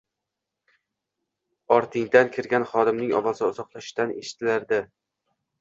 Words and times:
Ortingdan 1.75 2.31
kirgan 2.37 2.67
xodimning 2.71 3.13
ovozi 3.21 3.47
uzoqlardan 3.49 4.15
eshitiladi. 4.23 4.85